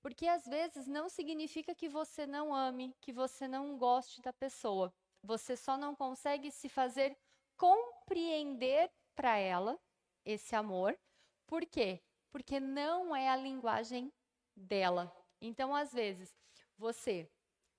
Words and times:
Porque 0.00 0.26
às 0.26 0.44
vezes 0.44 0.86
não 0.86 1.08
significa 1.08 1.74
que 1.74 1.88
você 1.88 2.26
não 2.26 2.52
ame, 2.52 2.94
que 3.00 3.12
você 3.12 3.46
não 3.46 3.78
goste 3.78 4.20
da 4.20 4.32
pessoa. 4.32 4.92
Você 5.22 5.56
só 5.56 5.76
não 5.76 5.94
consegue 5.94 6.50
se 6.50 6.68
fazer 6.68 7.16
compreender 7.56 8.90
para 9.14 9.36
ela 9.36 9.78
esse 10.24 10.56
amor. 10.56 10.98
Por 11.46 11.64
quê? 11.64 12.02
Porque 12.30 12.58
não 12.58 13.14
é 13.14 13.28
a 13.28 13.36
linguagem 13.36 14.12
dela. 14.56 15.12
Então, 15.40 15.74
às 15.74 15.92
vezes, 15.92 16.36
você 16.76 17.30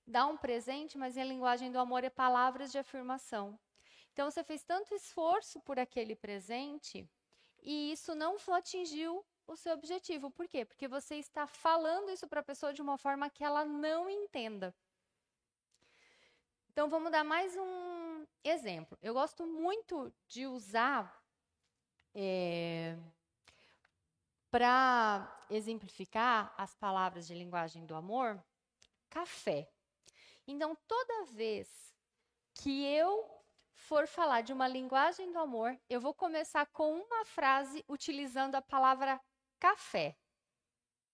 dá 0.06 0.26
um 0.26 0.36
presente, 0.36 0.96
mas 0.96 1.18
a 1.18 1.24
linguagem 1.24 1.70
do 1.70 1.78
amor 1.78 2.04
é 2.04 2.10
palavras 2.10 2.72
de 2.72 2.78
afirmação. 2.78 3.58
Então, 4.12 4.30
você 4.30 4.42
fez 4.42 4.64
tanto 4.64 4.94
esforço 4.94 5.60
por 5.60 5.78
aquele 5.78 6.16
presente 6.16 7.06
e 7.62 7.92
isso 7.92 8.14
não 8.14 8.36
atingiu 8.48 9.24
o 9.46 9.56
seu 9.56 9.74
objetivo. 9.74 10.30
Por 10.30 10.48
quê? 10.48 10.64
Porque 10.64 10.88
você 10.88 11.16
está 11.16 11.46
falando 11.46 12.10
isso 12.10 12.26
para 12.28 12.40
a 12.40 12.44
pessoa 12.44 12.72
de 12.72 12.82
uma 12.82 12.96
forma 12.98 13.30
que 13.30 13.44
ela 13.44 13.64
não 13.64 14.08
entenda. 14.08 14.74
Então, 16.70 16.88
vamos 16.88 17.12
dar 17.12 17.22
mais 17.22 17.56
um 17.56 18.26
exemplo. 18.42 18.98
Eu 19.00 19.14
gosto 19.14 19.46
muito 19.46 20.12
de 20.26 20.46
usar, 20.46 21.22
é, 22.14 22.98
para 24.50 25.46
exemplificar 25.50 26.52
as 26.56 26.74
palavras 26.74 27.26
de 27.26 27.34
linguagem 27.34 27.86
do 27.86 27.94
amor, 27.94 28.42
café. 29.08 29.70
Então, 30.46 30.76
toda 30.88 31.26
vez 31.26 31.94
que 32.54 32.84
eu 32.84 33.30
for 33.74 34.06
falar 34.06 34.40
de 34.40 34.52
uma 34.52 34.66
linguagem 34.66 35.30
do 35.30 35.38
amor, 35.38 35.78
eu 35.88 36.00
vou 36.00 36.14
começar 36.14 36.66
com 36.66 36.98
uma 36.98 37.24
frase 37.24 37.84
utilizando 37.88 38.54
a 38.54 38.62
palavra 38.62 39.20
café, 39.64 40.14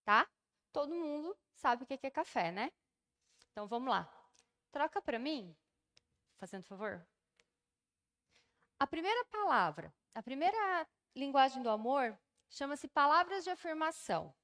tá? 0.04 0.28
Todo 0.72 0.92
mundo 0.92 1.38
sabe 1.52 1.84
o 1.84 1.86
que 1.86 2.04
é 2.04 2.10
café, 2.10 2.50
né? 2.50 2.72
Então 3.52 3.68
vamos 3.68 3.88
lá. 3.88 4.12
Troca 4.72 5.00
para 5.00 5.20
mim, 5.20 5.56
fazendo 6.36 6.64
favor. 6.64 7.06
A 8.76 8.88
primeira 8.88 9.24
palavra, 9.26 9.94
a 10.12 10.20
primeira 10.20 10.84
linguagem 11.14 11.62
do 11.62 11.70
amor 11.70 12.18
chama-se 12.48 12.88
palavras 12.88 13.44
de 13.44 13.50
afirmação. 13.50 14.34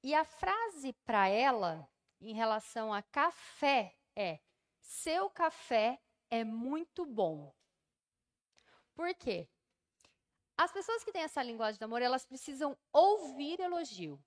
E 0.00 0.14
a 0.14 0.24
frase 0.24 0.92
para 1.04 1.26
ela, 1.26 1.90
em 2.20 2.34
relação 2.34 2.94
a 2.94 3.02
café, 3.02 3.98
é: 4.14 4.38
seu 4.78 5.28
café 5.28 6.00
é 6.30 6.44
muito 6.44 7.04
bom. 7.04 7.52
Por 8.94 9.12
quê? 9.16 9.48
As 10.56 10.72
pessoas 10.72 11.02
que 11.02 11.12
têm 11.12 11.22
essa 11.22 11.42
linguagem 11.42 11.78
de 11.78 11.84
amor, 11.84 12.00
elas 12.00 12.24
precisam 12.24 12.76
ouvir 12.92 13.58
elogio. 13.60 14.22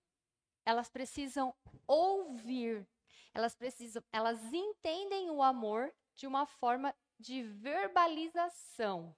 Elas 0.66 0.90
precisam 0.90 1.56
ouvir. 1.88 2.86
Elas 3.34 3.56
precisam, 3.56 4.04
elas 4.12 4.42
entendem 4.52 5.30
o 5.30 5.42
amor 5.42 5.94
de 6.16 6.28
uma 6.28 6.46
forma 6.46 6.94
de 7.20 7.44
verbalização. 7.44 9.16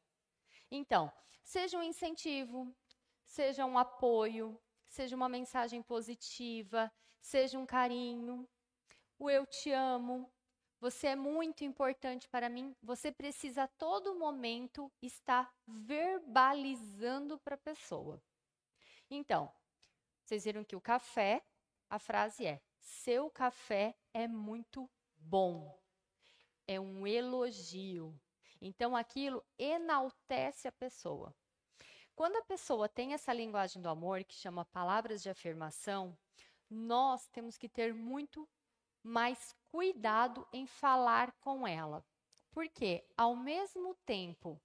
Então, 0.69 1.11
seja 1.43 1.77
um 1.77 1.83
incentivo, 1.83 2.75
seja 3.25 3.65
um 3.65 3.77
apoio, 3.77 4.59
seja 4.87 5.15
uma 5.15 5.30
mensagem 5.30 5.81
positiva, 5.81 6.91
seja 7.21 7.57
um 7.57 7.65
carinho, 7.65 8.47
o 9.17 9.30
eu 9.30 9.45
te 9.45 9.71
amo, 9.71 10.31
você 10.80 11.08
é 11.08 11.16
muito 11.16 11.63
importante 11.63 12.27
para 12.30 12.49
mim. 12.49 12.75
Você 12.81 13.11
precisa 13.11 13.63
a 13.63 13.67
todo 13.67 14.16
momento 14.16 14.91
estar 15.02 15.53
verbalizando 15.67 17.38
para 17.39 17.55
a 17.55 17.58
pessoa. 17.58 18.21
Então, 19.09 19.52
vocês 20.23 20.45
viram 20.45 20.63
que 20.63 20.75
o 20.75 20.81
café, 20.81 21.44
a 21.89 21.99
frase 21.99 22.45
é: 22.45 22.61
seu 22.80 23.30
café 23.30 23.95
é 24.13 24.27
muito 24.27 24.89
bom. 25.17 25.77
É 26.66 26.80
um 26.80 27.05
elogio. 27.05 28.17
Então, 28.61 28.95
aquilo 28.95 29.43
enaltece 29.58 30.67
a 30.67 30.71
pessoa. 30.71 31.36
Quando 32.15 32.36
a 32.36 32.43
pessoa 32.43 32.87
tem 32.87 33.14
essa 33.14 33.33
linguagem 33.33 33.82
do 33.82 33.89
amor, 33.89 34.23
que 34.23 34.36
chama 34.36 34.65
palavras 34.65 35.23
de 35.23 35.30
afirmação, 35.30 36.17
nós 36.70 37.27
temos 37.27 37.58
que 37.58 37.67
ter 37.67 37.93
muito 37.93 38.48
mais 39.04 39.55
cuidado 39.71 40.48
em 40.52 40.65
falar 40.65 41.32
com 41.39 41.67
ela. 41.67 42.05
Porque, 42.52 43.05
ao 43.15 43.36
mesmo 43.36 43.95
tempo 44.05 44.60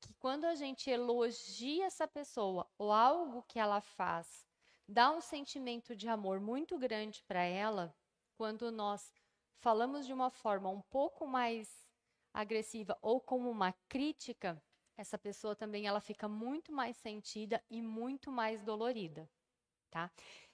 que 0.00 0.12
quando 0.14 0.44
a 0.44 0.54
gente 0.54 0.90
elogia 0.90 1.86
essa 1.86 2.06
pessoa 2.08 2.68
ou 2.76 2.92
algo 2.92 3.42
que 3.44 3.58
ela 3.58 3.80
faz, 3.80 4.44
dá 4.86 5.10
um 5.10 5.20
sentimento 5.20 5.94
de 5.94 6.08
amor 6.08 6.40
muito 6.40 6.78
grande 6.78 7.22
para 7.22 7.42
ela, 7.42 7.94
quando 8.36 8.70
nós 8.72 9.12
falamos 9.58 10.04
de 10.06 10.12
uma 10.12 10.30
forma 10.30 10.68
um 10.68 10.82
pouco 10.82 11.26
mais 11.26 11.86
agressiva 12.34 12.98
ou 13.00 13.20
como 13.20 13.48
uma 13.50 13.72
crítica, 13.88 14.60
essa 14.96 15.16
pessoa 15.16 15.54
também 15.54 15.86
ela 15.86 16.00
fica 16.00 16.28
muito 16.28 16.72
mais 16.72 16.96
sentida 16.96 17.62
e 17.70 17.80
muito 17.80 18.30
mais 18.30 18.62
dolorida, 18.62 19.30
tá? 19.90 20.10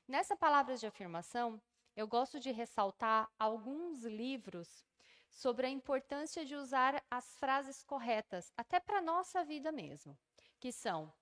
Nessa 0.06 0.36
palavras 0.36 0.80
de 0.80 0.86
afirmação, 0.86 1.60
eu 1.98 2.06
gosto 2.06 2.38
de 2.38 2.52
ressaltar 2.52 3.28
alguns 3.36 4.04
livros 4.04 4.86
sobre 5.28 5.66
a 5.66 5.68
importância 5.68 6.44
de 6.44 6.54
usar 6.54 7.04
as 7.10 7.34
frases 7.40 7.82
corretas, 7.82 8.52
até 8.56 8.78
para 8.78 8.98
a 8.98 9.02
nossa 9.02 9.44
vida 9.44 9.72
mesmo, 9.72 10.16
que 10.60 10.70
são 10.70 11.12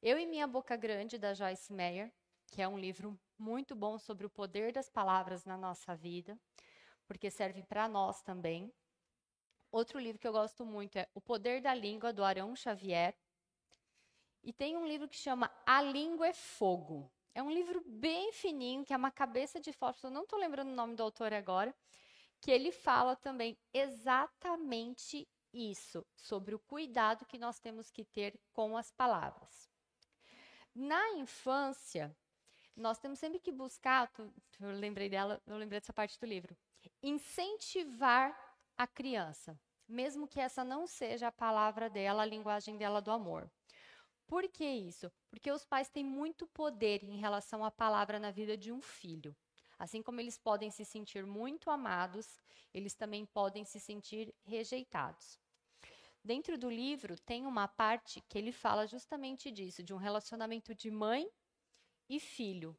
Eu 0.00 0.18
e 0.18 0.24
Minha 0.24 0.46
Boca 0.46 0.74
Grande, 0.74 1.18
da 1.18 1.34
Joyce 1.34 1.70
Meyer, 1.70 2.10
que 2.46 2.62
é 2.62 2.66
um 2.66 2.78
livro 2.78 3.20
muito 3.38 3.76
bom 3.76 3.98
sobre 3.98 4.24
o 4.24 4.30
poder 4.30 4.72
das 4.72 4.88
palavras 4.88 5.44
na 5.44 5.58
nossa 5.58 5.94
vida, 5.94 6.40
porque 7.06 7.30
serve 7.30 7.62
para 7.62 7.86
nós 7.86 8.22
também. 8.22 8.72
Outro 9.70 9.98
livro 9.98 10.18
que 10.18 10.26
eu 10.26 10.32
gosto 10.32 10.64
muito 10.64 10.96
é 10.96 11.06
O 11.14 11.20
Poder 11.20 11.60
da 11.60 11.74
Língua, 11.74 12.10
do 12.10 12.24
Arão 12.24 12.56
Xavier. 12.56 13.14
E 14.42 14.50
tem 14.50 14.78
um 14.78 14.86
livro 14.86 15.06
que 15.06 15.16
chama 15.16 15.52
A 15.66 15.82
Língua 15.82 16.28
é 16.28 16.32
Fogo, 16.32 17.12
é 17.34 17.42
um 17.42 17.50
livro 17.50 17.82
bem 17.86 18.32
fininho, 18.32 18.84
que 18.84 18.92
é 18.92 18.96
uma 18.96 19.10
cabeça 19.10 19.60
de 19.60 19.72
fósforo, 19.72 20.12
não 20.12 20.24
estou 20.24 20.38
lembrando 20.38 20.70
o 20.70 20.74
nome 20.74 20.94
do 20.94 21.02
autor 21.02 21.32
agora, 21.32 21.74
que 22.40 22.50
ele 22.50 22.72
fala 22.72 23.16
também 23.16 23.58
exatamente 23.72 25.28
isso, 25.52 26.04
sobre 26.16 26.54
o 26.54 26.58
cuidado 26.58 27.26
que 27.26 27.38
nós 27.38 27.58
temos 27.58 27.90
que 27.90 28.04
ter 28.04 28.38
com 28.52 28.76
as 28.76 28.90
palavras. 28.90 29.70
Na 30.74 31.10
infância, 31.12 32.16
nós 32.74 32.98
temos 32.98 33.18
sempre 33.18 33.38
que 33.38 33.52
buscar, 33.52 34.10
eu 34.60 34.70
lembrei 34.72 35.08
dela, 35.08 35.40
eu 35.46 35.56
lembrei 35.56 35.78
dessa 35.78 35.92
parte 35.92 36.18
do 36.18 36.26
livro, 36.26 36.56
incentivar 37.02 38.34
a 38.76 38.86
criança, 38.86 39.58
mesmo 39.86 40.26
que 40.26 40.40
essa 40.40 40.64
não 40.64 40.86
seja 40.86 41.28
a 41.28 41.32
palavra 41.32 41.90
dela, 41.90 42.22
a 42.22 42.26
linguagem 42.26 42.76
dela 42.78 43.00
do 43.00 43.10
amor. 43.10 43.50
Por 44.32 44.48
que 44.48 44.64
isso? 44.64 45.12
Porque 45.28 45.52
os 45.52 45.62
pais 45.62 45.90
têm 45.90 46.02
muito 46.02 46.46
poder 46.46 47.04
em 47.04 47.18
relação 47.18 47.62
à 47.62 47.70
palavra 47.70 48.18
na 48.18 48.30
vida 48.30 48.56
de 48.56 48.72
um 48.72 48.80
filho. 48.80 49.36
Assim 49.78 50.02
como 50.02 50.22
eles 50.22 50.38
podem 50.38 50.70
se 50.70 50.86
sentir 50.86 51.26
muito 51.26 51.68
amados, 51.68 52.40
eles 52.72 52.94
também 52.94 53.26
podem 53.26 53.62
se 53.66 53.78
sentir 53.78 54.34
rejeitados. 54.42 55.38
Dentro 56.24 56.56
do 56.56 56.70
livro 56.70 57.20
tem 57.20 57.44
uma 57.44 57.68
parte 57.68 58.22
que 58.22 58.38
ele 58.38 58.52
fala 58.52 58.86
justamente 58.86 59.50
disso, 59.50 59.82
de 59.82 59.92
um 59.92 59.98
relacionamento 59.98 60.74
de 60.74 60.90
mãe 60.90 61.28
e 62.08 62.18
filho, 62.18 62.74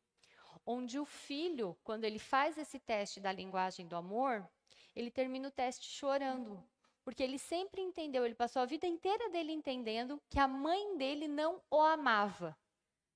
onde 0.66 0.98
o 0.98 1.06
filho, 1.06 1.78
quando 1.84 2.04
ele 2.04 2.18
faz 2.18 2.58
esse 2.58 2.80
teste 2.80 3.20
da 3.20 3.32
linguagem 3.32 3.88
do 3.88 3.96
amor, 3.96 4.50
ele 4.96 5.12
termina 5.12 5.50
o 5.50 5.52
teste 5.52 5.86
chorando, 5.88 6.68
porque 7.04 7.22
ele 7.22 7.38
sempre 7.38 7.82
entendeu, 7.82 8.26
ele 8.26 8.36
passou 8.36 8.62
a 8.62 8.66
vida 8.66 8.88
inteira 8.88 9.30
dele 9.30 9.52
entendendo 9.52 10.22
que 10.30 10.40
a 10.40 10.48
mãe 10.48 10.98
dele 10.98 11.28
não 11.28 11.62
o 11.70 11.82
amava. 11.82 12.58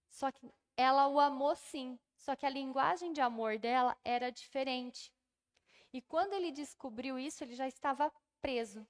Só 0.09 0.31
que 0.31 0.51
ela 0.75 1.07
o 1.07 1.19
amou 1.19 1.55
sim, 1.55 1.97
só 2.15 2.35
que 2.35 2.45
a 2.45 2.49
linguagem 2.49 3.13
de 3.13 3.21
amor 3.21 3.57
dela 3.57 3.97
era 4.03 4.29
diferente. 4.29 5.13
E 5.93 6.01
quando 6.01 6.33
ele 6.33 6.51
descobriu 6.51 7.17
isso, 7.17 7.43
ele 7.43 7.55
já 7.55 7.67
estava 7.67 8.11
preso. 8.41 8.85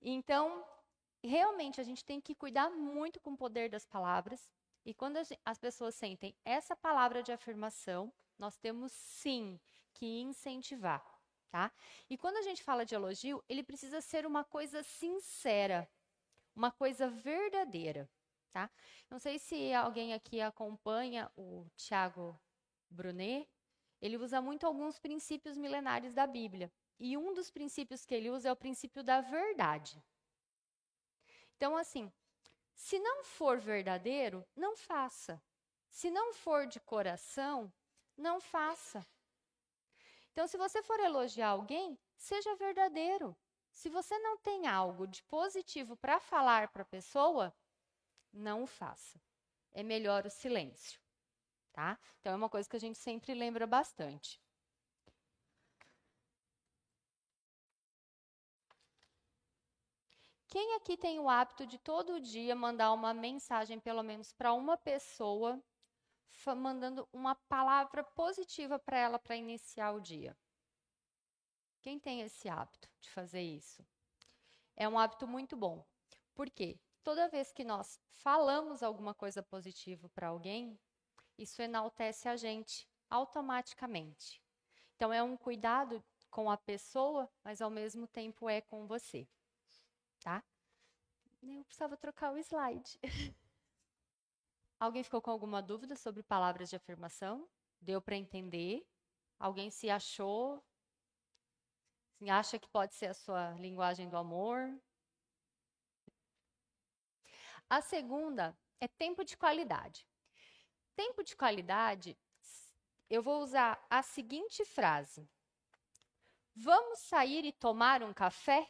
Então, 0.00 0.64
realmente 1.22 1.80
a 1.80 1.84
gente 1.84 2.04
tem 2.04 2.20
que 2.20 2.34
cuidar 2.34 2.70
muito 2.70 3.20
com 3.20 3.32
o 3.32 3.36
poder 3.36 3.70
das 3.70 3.86
palavras. 3.86 4.50
E 4.84 4.92
quando 4.92 5.16
as 5.44 5.58
pessoas 5.58 5.94
sentem 5.94 6.34
essa 6.44 6.76
palavra 6.76 7.22
de 7.22 7.32
afirmação, 7.32 8.12
nós 8.38 8.58
temos 8.58 8.92
sim 8.92 9.58
que 9.94 10.20
incentivar 10.20 11.11
tá? 11.52 11.70
E 12.08 12.16
quando 12.16 12.38
a 12.38 12.42
gente 12.42 12.62
fala 12.62 12.84
de 12.84 12.94
elogio, 12.94 13.44
ele 13.46 13.62
precisa 13.62 14.00
ser 14.00 14.24
uma 14.24 14.42
coisa 14.42 14.82
sincera, 14.82 15.86
uma 16.56 16.72
coisa 16.72 17.10
verdadeira, 17.10 18.08
tá? 18.50 18.70
Não 19.10 19.18
sei 19.18 19.38
se 19.38 19.72
alguém 19.74 20.14
aqui 20.14 20.40
acompanha 20.40 21.30
o 21.36 21.66
Tiago 21.76 22.40
Brunet, 22.88 23.46
ele 24.00 24.16
usa 24.16 24.40
muito 24.40 24.66
alguns 24.66 24.98
princípios 24.98 25.58
milenares 25.58 26.14
da 26.14 26.26
Bíblia. 26.26 26.72
E 26.98 27.18
um 27.18 27.34
dos 27.34 27.50
princípios 27.50 28.06
que 28.06 28.14
ele 28.14 28.30
usa 28.30 28.48
é 28.48 28.52
o 28.52 28.56
princípio 28.56 29.04
da 29.04 29.20
verdade. 29.20 30.02
Então, 31.54 31.76
assim, 31.76 32.10
se 32.74 32.98
não 32.98 33.22
for 33.22 33.60
verdadeiro, 33.60 34.44
não 34.56 34.74
faça. 34.74 35.40
Se 35.90 36.10
não 36.10 36.32
for 36.32 36.66
de 36.66 36.80
coração, 36.80 37.70
não 38.16 38.40
faça. 38.40 39.06
Então, 40.32 40.46
se 40.46 40.56
você 40.56 40.82
for 40.82 40.98
elogiar 40.98 41.48
alguém, 41.48 41.98
seja 42.16 42.56
verdadeiro. 42.56 43.36
Se 43.70 43.88
você 43.88 44.18
não 44.18 44.36
tem 44.38 44.66
algo 44.66 45.06
de 45.06 45.22
positivo 45.24 45.96
para 45.96 46.20
falar 46.20 46.68
para 46.68 46.82
a 46.82 46.86
pessoa, 46.86 47.54
não 48.32 48.62
o 48.62 48.66
faça. 48.66 49.20
É 49.72 49.82
melhor 49.82 50.26
o 50.26 50.30
silêncio, 50.30 51.00
tá? 51.72 51.98
Então 52.20 52.32
é 52.32 52.36
uma 52.36 52.48
coisa 52.48 52.68
que 52.68 52.76
a 52.76 52.80
gente 52.80 52.98
sempre 52.98 53.34
lembra 53.34 53.66
bastante. 53.66 54.40
Quem 60.48 60.74
aqui 60.74 60.98
tem 60.98 61.18
o 61.18 61.30
hábito 61.30 61.66
de 61.66 61.78
todo 61.78 62.20
dia 62.20 62.54
mandar 62.54 62.92
uma 62.92 63.14
mensagem, 63.14 63.80
pelo 63.80 64.02
menos 64.02 64.32
para 64.34 64.52
uma 64.52 64.76
pessoa, 64.76 65.62
mandando 66.56 67.08
uma 67.12 67.34
palavra 67.34 68.02
positiva 68.02 68.78
para 68.78 68.98
ela 68.98 69.18
para 69.18 69.36
iniciar 69.36 69.92
o 69.92 70.00
dia? 70.00 70.36
Quem 71.80 71.98
tem 71.98 72.20
esse 72.22 72.48
hábito 72.48 72.88
de 73.00 73.10
fazer 73.10 73.42
isso? 73.42 73.84
É 74.76 74.88
um 74.88 74.98
hábito 74.98 75.26
muito 75.26 75.56
bom. 75.56 75.84
Por 76.34 76.48
quê? 76.48 76.78
Toda 77.02 77.28
vez 77.28 77.52
que 77.52 77.64
nós 77.64 78.00
falamos 78.10 78.82
alguma 78.82 79.14
coisa 79.14 79.42
positiva 79.42 80.08
para 80.10 80.28
alguém, 80.28 80.78
isso 81.36 81.60
enaltece 81.60 82.28
a 82.28 82.36
gente 82.36 82.88
automaticamente. 83.10 84.40
Então 84.94 85.12
é 85.12 85.22
um 85.22 85.36
cuidado 85.36 86.02
com 86.30 86.50
a 86.50 86.56
pessoa, 86.56 87.28
mas 87.42 87.60
ao 87.60 87.70
mesmo 87.70 88.06
tempo 88.06 88.48
é 88.48 88.60
com 88.60 88.86
você 88.86 89.28
tá? 90.22 90.42
Eu 91.42 91.64
precisava 91.64 91.96
trocar 91.96 92.32
o 92.32 92.38
slide. 92.38 92.98
Alguém 94.82 95.04
ficou 95.04 95.22
com 95.22 95.30
alguma 95.30 95.62
dúvida 95.62 95.94
sobre 95.94 96.24
palavras 96.24 96.68
de 96.68 96.74
afirmação? 96.74 97.48
Deu 97.80 98.02
para 98.02 98.16
entender? 98.16 98.84
Alguém 99.38 99.70
se 99.70 99.88
achou? 99.88 100.60
Se 102.18 102.28
acha 102.28 102.58
que 102.58 102.68
pode 102.68 102.92
ser 102.96 103.06
a 103.06 103.14
sua 103.14 103.52
linguagem 103.60 104.08
do 104.08 104.16
amor? 104.16 104.76
A 107.70 107.80
segunda 107.80 108.58
é 108.80 108.88
tempo 108.88 109.24
de 109.24 109.36
qualidade. 109.36 110.04
Tempo 110.96 111.22
de 111.22 111.36
qualidade, 111.36 112.18
eu 113.08 113.22
vou 113.22 113.40
usar 113.40 113.86
a 113.88 114.02
seguinte 114.02 114.64
frase: 114.64 115.30
Vamos 116.56 116.98
sair 116.98 117.44
e 117.44 117.52
tomar 117.52 118.02
um 118.02 118.12
café? 118.12 118.68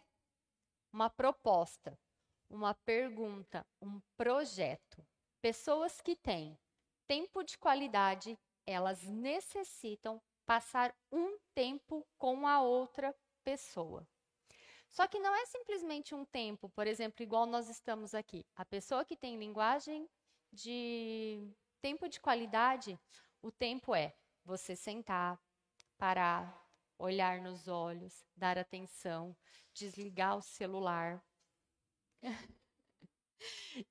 uma 0.93 1.09
proposta, 1.09 1.99
uma 2.51 2.75
pergunta, 2.75 3.67
um 3.81 3.99
projeto. 4.15 5.03
Pessoas 5.43 6.01
que 6.01 6.15
têm 6.15 6.57
tempo 7.09 7.43
de 7.43 7.59
qualidade, 7.59 8.39
elas 8.65 9.03
necessitam 9.03 10.23
passar 10.47 10.95
um 11.11 11.37
tempo 11.53 12.07
com 12.17 12.47
a 12.47 12.63
outra 12.63 13.13
pessoa. 13.43 14.07
Só 14.89 15.09
que 15.09 15.19
não 15.19 15.35
é 15.35 15.45
simplesmente 15.47 16.15
um 16.15 16.25
tempo, 16.25 16.69
por 16.69 16.87
exemplo, 16.87 17.25
igual 17.25 17.45
nós 17.45 17.69
estamos 17.69 18.15
aqui. 18.15 18.47
A 18.55 18.65
pessoa 18.65 19.05
que 19.05 19.17
tem 19.17 19.37
linguagem 19.37 20.09
de 20.53 21.53
tempo 21.81 22.09
de 22.09 22.21
qualidade, 22.21 22.97
o 23.43 23.51
tempo 23.51 23.97
é 23.97 24.15
você 24.45 24.77
sentar, 24.77 25.41
parar, 25.99 26.65
olhar 26.97 27.41
nos 27.41 27.67
olhos, 27.67 28.25
dar 28.37 28.57
atenção, 28.57 29.37
desligar 29.75 30.37
o 30.37 30.43
celular. 30.43 31.21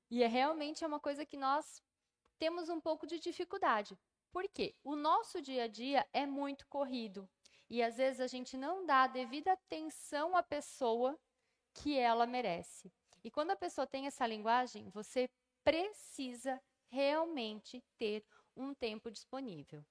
E 0.10 0.24
é 0.24 0.28
realmente 0.28 0.84
é 0.84 0.88
uma 0.88 1.00
coisa 1.00 1.26
que 1.26 1.38
nós 1.38 1.82
temos 2.40 2.70
um 2.70 2.80
pouco 2.80 3.06
de 3.06 3.20
dificuldade. 3.20 3.98
Por 4.32 4.48
quê? 4.50 4.76
O 4.84 4.96
nosso 4.96 5.42
dia 5.42 5.64
a 5.64 5.68
dia 5.68 6.08
é 6.14 6.26
muito 6.26 6.66
corrido 6.68 7.30
e 7.70 7.84
às 7.84 7.98
vezes 7.98 8.20
a 8.20 8.28
gente 8.28 8.58
não 8.58 8.86
dá 8.86 9.04
a 9.04 9.08
devida 9.08 9.54
atenção 9.54 10.36
à 10.36 10.44
pessoa 10.44 11.20
que 11.74 11.98
ela 11.98 12.26
merece. 12.26 12.92
E 13.24 13.30
quando 13.30 13.52
a 13.52 13.56
pessoa 13.56 13.86
tem 13.88 14.08
essa 14.08 14.26
linguagem, 14.26 14.90
você 14.90 15.30
precisa 15.64 16.62
realmente 16.90 17.84
ter 17.98 18.26
um 18.56 18.74
tempo 18.74 19.12
disponível. 19.12 19.86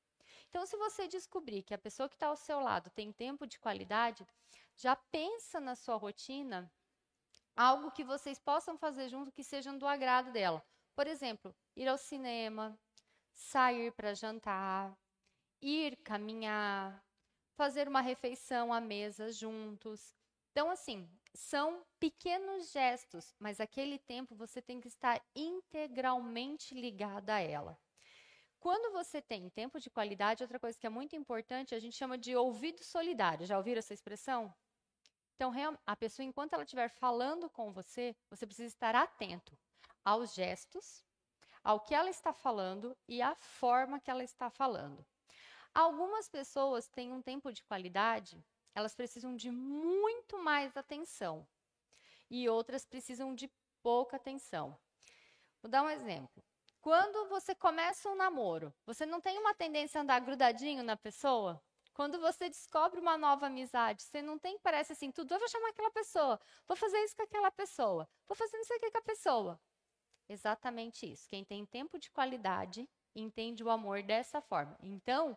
Então, 0.48 0.66
se 0.66 0.76
você 0.76 1.06
descobrir 1.06 1.62
que 1.62 1.72
a 1.72 1.78
pessoa 1.78 2.08
que 2.08 2.16
está 2.16 2.26
ao 2.26 2.36
seu 2.36 2.60
lado 2.60 2.90
tem 2.90 3.12
tempo 3.12 3.46
de 3.46 3.58
qualidade, 3.58 4.26
já 4.76 4.96
pensa 4.96 5.60
na 5.60 5.74
sua 5.74 5.96
rotina 5.96 6.70
algo 7.56 7.90
que 7.90 8.04
vocês 8.04 8.38
possam 8.38 8.76
fazer 8.76 9.08
junto 9.08 9.32
que 9.32 9.44
sejam 9.44 9.76
do 9.76 9.86
agrado 9.86 10.32
dela. 10.32 10.62
Por 10.94 11.06
exemplo, 11.06 11.54
ir 11.76 11.88
ao 11.88 11.98
cinema, 11.98 12.78
sair 13.32 13.92
para 13.92 14.14
jantar, 14.14 14.96
ir 15.60 15.96
caminhar, 15.96 17.04
fazer 17.54 17.88
uma 17.88 18.00
refeição 18.00 18.72
à 18.72 18.80
mesa 18.80 19.32
juntos. 19.32 20.14
Então, 20.50 20.70
assim, 20.70 21.08
são 21.34 21.84
pequenos 21.98 22.72
gestos, 22.72 23.34
mas 23.38 23.60
aquele 23.60 23.98
tempo 23.98 24.34
você 24.34 24.60
tem 24.60 24.80
que 24.80 24.88
estar 24.88 25.22
integralmente 25.34 26.74
ligada 26.74 27.34
a 27.34 27.40
ela. 27.40 27.78
Quando 28.58 28.92
você 28.92 29.22
tem 29.22 29.48
tempo 29.48 29.80
de 29.80 29.88
qualidade, 29.88 30.42
outra 30.42 30.58
coisa 30.58 30.78
que 30.78 30.86
é 30.86 30.90
muito 30.90 31.16
importante, 31.16 31.74
a 31.74 31.78
gente 31.78 31.96
chama 31.96 32.18
de 32.18 32.36
ouvido 32.36 32.84
solidário. 32.84 33.46
Já 33.46 33.56
ouviram 33.56 33.78
essa 33.78 33.94
expressão? 33.94 34.54
Então, 35.40 35.78
a 35.86 35.96
pessoa, 35.96 36.26
enquanto 36.26 36.52
ela 36.52 36.64
estiver 36.64 36.90
falando 36.90 37.48
com 37.48 37.72
você, 37.72 38.14
você 38.28 38.46
precisa 38.46 38.68
estar 38.68 38.94
atento 38.94 39.56
aos 40.04 40.34
gestos, 40.34 41.02
ao 41.64 41.80
que 41.80 41.94
ela 41.94 42.10
está 42.10 42.30
falando 42.30 42.94
e 43.08 43.22
à 43.22 43.34
forma 43.34 43.98
que 43.98 44.10
ela 44.10 44.22
está 44.22 44.50
falando. 44.50 45.02
Algumas 45.72 46.28
pessoas 46.28 46.88
têm 46.88 47.10
um 47.10 47.22
tempo 47.22 47.50
de 47.50 47.62
qualidade, 47.62 48.44
elas 48.74 48.94
precisam 48.94 49.34
de 49.34 49.50
muito 49.50 50.36
mais 50.36 50.76
atenção. 50.76 51.48
E 52.28 52.46
outras 52.46 52.84
precisam 52.84 53.34
de 53.34 53.50
pouca 53.82 54.16
atenção. 54.16 54.78
Vou 55.62 55.70
dar 55.70 55.82
um 55.82 55.88
exemplo. 55.88 56.44
Quando 56.82 57.30
você 57.30 57.54
começa 57.54 58.10
um 58.10 58.14
namoro, 58.14 58.74
você 58.84 59.06
não 59.06 59.22
tem 59.22 59.38
uma 59.38 59.54
tendência 59.54 60.00
a 60.00 60.02
andar 60.02 60.20
grudadinho 60.20 60.82
na 60.82 60.98
pessoa? 60.98 61.58
Quando 62.00 62.18
você 62.18 62.48
descobre 62.48 62.98
uma 62.98 63.18
nova 63.18 63.48
amizade, 63.48 64.04
você 64.04 64.22
não 64.22 64.38
tem, 64.38 64.58
parece 64.60 64.90
assim, 64.90 65.12
tudo, 65.12 65.34
eu 65.34 65.38
vou 65.38 65.46
chamar 65.50 65.68
aquela 65.68 65.90
pessoa, 65.90 66.40
vou 66.66 66.74
fazer 66.74 66.96
isso 67.04 67.14
com 67.14 67.24
aquela 67.24 67.50
pessoa, 67.50 68.08
vou 68.26 68.34
fazer 68.34 68.56
isso 68.56 68.72
aqui 68.72 68.90
com 68.90 68.96
a 68.96 69.02
pessoa. 69.02 69.60
Exatamente 70.26 71.04
isso. 71.12 71.28
Quem 71.28 71.44
tem 71.44 71.66
tempo 71.66 71.98
de 71.98 72.10
qualidade 72.10 72.88
entende 73.14 73.62
o 73.62 73.68
amor 73.68 74.02
dessa 74.02 74.40
forma. 74.40 74.78
Então, 74.80 75.36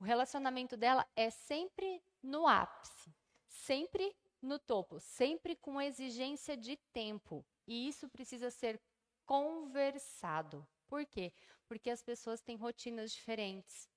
o 0.00 0.04
relacionamento 0.04 0.76
dela 0.76 1.06
é 1.14 1.30
sempre 1.30 2.02
no 2.20 2.44
ápice, 2.44 3.14
sempre 3.46 4.12
no 4.42 4.58
topo, 4.58 4.98
sempre 4.98 5.54
com 5.54 5.80
exigência 5.80 6.56
de 6.56 6.76
tempo. 6.92 7.46
E 7.68 7.86
isso 7.86 8.08
precisa 8.08 8.50
ser 8.50 8.82
conversado. 9.24 10.66
Por 10.88 11.06
quê? 11.06 11.32
Porque 11.68 11.88
as 11.88 12.02
pessoas 12.02 12.40
têm 12.40 12.56
rotinas 12.56 13.12
diferentes. 13.12 13.88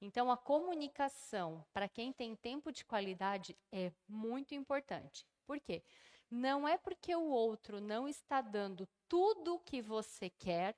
Então, 0.00 0.30
a 0.30 0.36
comunicação, 0.36 1.64
para 1.72 1.88
quem 1.88 2.12
tem 2.12 2.34
tempo 2.34 2.72
de 2.72 2.84
qualidade, 2.84 3.56
é 3.70 3.92
muito 4.08 4.54
importante. 4.54 5.26
Por 5.44 5.60
quê? 5.60 5.82
Não 6.30 6.66
é 6.66 6.78
porque 6.78 7.14
o 7.14 7.24
outro 7.24 7.80
não 7.80 8.08
está 8.08 8.40
dando 8.40 8.88
tudo 9.08 9.56
o 9.56 9.60
que 9.60 9.82
você 9.82 10.30
quer, 10.30 10.76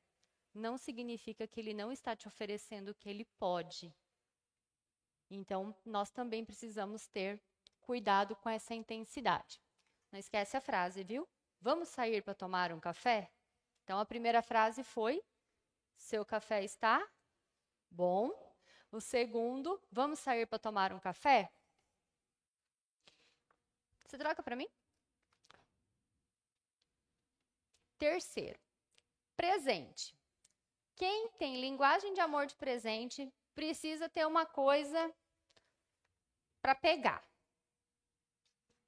não 0.55 0.77
significa 0.77 1.47
que 1.47 1.61
ele 1.61 1.73
não 1.73 1.93
está 1.93 2.17
te 2.17 2.27
oferecendo 2.27 2.89
o 2.91 2.95
que 2.95 3.09
ele 3.09 3.25
pode. 3.39 3.95
Então, 5.31 5.75
nós 5.85 6.11
também 6.11 6.45
precisamos 6.45 7.07
ter 7.07 7.41
cuidado 7.81 8.35
com 8.37 8.49
essa 8.49 8.75
intensidade. 8.75 9.61
Não 10.11 10.19
esquece 10.19 10.57
a 10.57 10.61
frase, 10.61 11.05
viu? 11.05 11.29
Vamos 11.61 11.89
sair 11.89 12.23
para 12.23 12.35
tomar 12.35 12.73
um 12.73 12.81
café? 12.81 13.31
Então, 13.85 13.99
a 13.99 14.05
primeira 14.05 14.43
frase 14.43 14.83
foi: 14.83 15.23
seu 15.97 16.25
café 16.25 16.65
está 16.65 17.07
bom. 17.91 18.52
O 18.93 19.01
segundo, 19.01 19.81
vamos 19.91 20.19
sair 20.19 20.47
para 20.47 20.59
tomar 20.59 20.93
um 20.93 21.01
café? 21.01 21.51
Você 24.05 24.19
troca 24.19 24.43
para 24.43 24.55
mim? 24.55 24.69
Terceiro, 27.99 28.61
presente. 29.35 30.15
Quem 30.95 31.31
tem 31.39 31.59
linguagem 31.59 32.13
de 32.13 32.21
amor 32.21 32.45
de 32.47 32.55
presente 32.55 33.33
precisa 33.55 34.11
ter 34.11 34.27
uma 34.27 34.45
coisa 34.45 35.11
para 36.61 36.75
pegar. 36.75 37.27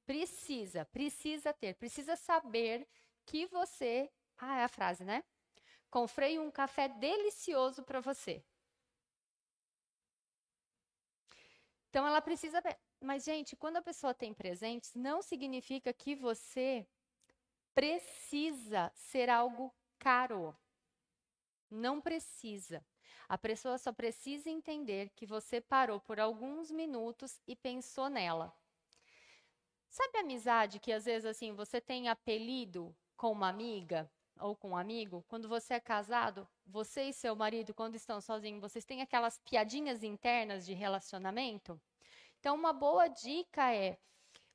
Precisa, 0.05 0.85
precisa 0.85 1.55
ter, 1.55 1.77
precisa 1.77 2.15
saber 2.15 2.87
que 3.25 3.47
você. 3.47 4.13
Ah, 4.37 4.61
é 4.61 4.65
a 4.65 4.69
frase, 4.69 5.03
né? 5.03 5.25
Comprei 5.91 6.39
um 6.39 6.51
café 6.51 6.89
delicioso 6.89 7.83
para 7.83 8.01
você. 8.01 8.45
Então 11.95 12.05
ela 12.05 12.21
precisa. 12.21 12.61
Mas, 13.01 13.23
gente, 13.23 13.55
quando 13.55 13.77
a 13.77 13.83
pessoa 13.83 14.13
tem 14.13 14.35
presentes, 14.35 14.93
não 14.97 15.23
significa 15.23 15.93
que 15.93 16.17
você 16.17 16.85
precisa 17.73 18.91
ser 18.97 19.31
algo 19.31 19.73
caro. 19.97 20.53
Não 21.71 22.01
precisa. 22.01 22.85
A 23.29 23.39
pessoa 23.39 23.79
só 23.79 23.93
precisa 23.93 24.51
entender 24.51 25.11
que 25.11 25.25
você 25.25 25.61
parou 25.61 26.01
por 26.01 26.19
alguns 26.19 26.69
minutos 26.69 27.41
e 27.47 27.55
pensou 27.55 28.11
nela. 28.11 28.53
Sabe 29.89 30.19
a 30.19 30.23
amizade 30.23 30.81
que 30.81 30.93
às 30.93 31.05
vezes 31.05 31.25
assim 31.25 31.53
você 31.53 31.81
tem 31.81 32.09
apelido 32.09 32.93
com 33.17 33.31
uma 33.31 33.49
amiga 33.49 34.11
ou 34.39 34.57
com 34.57 34.71
um 34.71 34.77
amigo? 34.77 35.25
Quando 35.29 35.49
você 35.49 35.75
é 35.75 35.81
casado, 35.81 36.49
você 36.67 37.05
e 37.05 37.13
seu 37.13 37.35
marido, 37.37 37.75
quando 37.75 37.95
estão 37.95 38.21
sozinhos, 38.21 38.61
vocês 38.61 38.85
têm 38.85 39.03
aquelas 39.03 39.39
piadinhas 39.39 40.03
internas 40.03 40.65
de 40.67 40.75
relacionamento? 40.75 41.81
Então, 42.39 42.55
uma 42.55 42.73
boa 42.73 43.09
dica 43.09 43.73
é, 43.73 43.99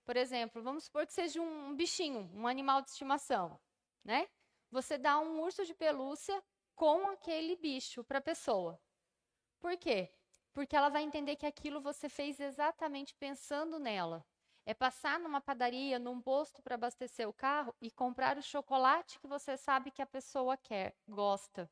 por 0.06 0.16
exemplo, 0.18 0.62
vamos 0.62 0.86
supor 0.86 1.06
que 1.06 1.14
seja 1.14 1.42
um 1.42 1.76
bichinho, 1.76 2.30
um 2.34 2.48
animal 2.48 2.82
de 2.82 2.90
estimação, 2.90 3.60
né? 4.04 4.28
Você 4.72 4.98
dá 4.98 5.20
um 5.20 5.42
urso 5.42 5.66
de 5.66 5.74
pelúcia 5.74 6.44
com 6.76 7.08
aquele 7.10 7.56
bicho 7.56 8.04
para 8.04 8.20
a 8.20 8.22
pessoa. 8.22 8.80
Por 9.60 9.76
quê? 9.78 10.12
Porque 10.54 10.76
ela 10.76 10.90
vai 10.90 11.04
entender 11.04 11.36
que 11.36 11.46
aquilo 11.46 11.82
você 11.82 12.08
fez 12.08 12.40
exatamente 12.40 13.16
pensando 13.16 13.80
nela. 13.80 14.26
É 14.66 14.74
passar 14.74 15.20
numa 15.20 15.42
padaria, 15.42 15.98
num 15.98 16.22
posto 16.22 16.62
para 16.62 16.76
abastecer 16.76 17.28
o 17.28 17.34
carro 17.34 17.74
e 17.82 17.90
comprar 17.90 18.38
o 18.38 18.44
chocolate 18.44 19.20
que 19.20 19.28
você 19.28 19.58
sabe 19.58 19.92
que 19.92 20.02
a 20.02 20.06
pessoa 20.06 20.56
quer, 20.58 20.96
gosta. 21.08 21.70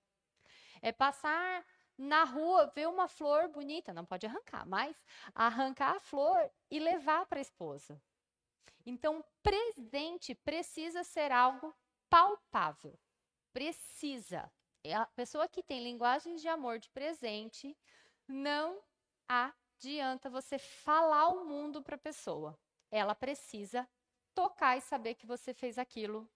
É 0.82 0.91
passar 0.91 1.65
na 1.98 2.24
rua, 2.24 2.72
ver 2.75 2.88
uma 2.88 3.08
flor 3.08 3.48
bonita, 3.50 3.94
não 3.94 4.06
pode 4.06 4.25
arrancar, 4.25 4.65
mas 4.67 4.96
arrancar 5.34 5.96
a 5.96 6.00
flor 6.00 6.50
e 6.70 6.79
levar 6.79 7.25
para 7.25 7.39
a 7.39 7.41
esposa. 7.41 8.00
Então, 8.86 9.24
presente 9.41 10.36
precisa 10.36 11.03
ser 11.03 11.32
algo 11.32 11.75
palpável. 12.10 12.98
Precisa. 13.51 14.51
É 14.84 14.94
a 14.94 15.06
pessoa 15.06 15.48
que 15.48 15.63
tem 15.63 15.84
linguagens 15.84 16.41
de 16.41 16.48
amor 16.48 16.79
de 16.79 16.89
presente, 16.89 17.77
não 18.27 18.82
adianta 19.27 20.29
você 20.29 20.58
falar 20.58 21.29
o 21.29 21.44
mundo 21.46 21.82
para 21.82 21.96
a 21.96 22.00
pessoa. 22.00 22.58
Ela 22.91 23.15
precisa 23.15 23.88
tocar 24.34 24.77
e 24.77 24.82
saber 24.82 25.15
que 25.15 25.25
você 25.25 25.53
fez 25.53 25.77
aquilo 25.77 26.29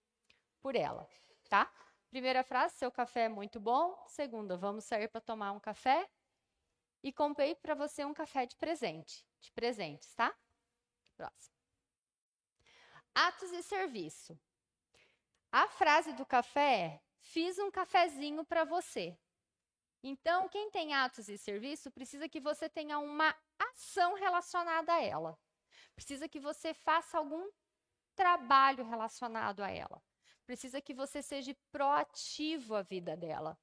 por 0.60 0.74
ela, 0.74 1.08
tá? 1.48 1.72
Primeira 2.10 2.42
frase, 2.42 2.74
seu 2.74 2.90
café 2.92 3.22
é 3.22 3.28
muito 3.28 3.58
bom. 3.58 3.96
Segunda, 4.06 4.56
vamos 4.56 4.84
sair 4.84 5.08
para 5.08 5.20
tomar 5.20 5.52
um 5.52 5.60
café. 5.60 6.08
E 7.02 7.12
comprei 7.12 7.54
para 7.54 7.74
você 7.74 8.04
um 8.04 8.14
café 8.14 8.46
de 8.46 8.54
presente, 8.56 9.26
de 9.40 9.50
presentes, 9.52 10.14
tá? 10.14 10.32
Próximo. 11.16 11.56
Atos 13.14 13.50
e 13.52 13.62
serviço. 13.62 14.38
A 15.50 15.66
frase 15.68 16.12
do 16.12 16.24
café 16.24 16.80
é: 16.80 17.00
fiz 17.18 17.58
um 17.58 17.70
cafezinho 17.70 18.44
para 18.44 18.64
você. 18.64 19.18
Então, 20.02 20.48
quem 20.48 20.70
tem 20.70 20.94
atos 20.94 21.28
e 21.28 21.38
serviço 21.38 21.90
precisa 21.90 22.28
que 22.28 22.40
você 22.40 22.68
tenha 22.68 22.98
uma 22.98 23.34
ação 23.58 24.14
relacionada 24.14 24.92
a 24.92 25.02
ela. 25.02 25.38
Precisa 25.94 26.28
que 26.28 26.40
você 26.40 26.74
faça 26.74 27.18
algum 27.18 27.50
trabalho 28.14 28.84
relacionado 28.84 29.62
a 29.62 29.70
ela. 29.70 30.02
Precisa 30.46 30.80
que 30.80 30.94
você 30.94 31.22
seja 31.22 31.56
proativo 31.70 32.74
à 32.74 32.82
vida 32.82 33.16
dela. 33.16 33.58